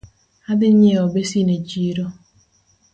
[0.51, 2.05] Adhi nyieo basin e chiro